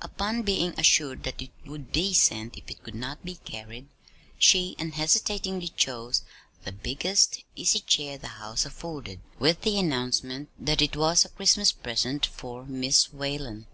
[0.00, 3.88] Upon being assured that it would be sent, if it could not be carried,
[4.38, 6.22] she unhesitatingly chose
[6.62, 11.72] the biggest easy chair the house afforded, with the announcement that it was "a Christmas
[11.72, 13.66] present fur Mis' Whalen."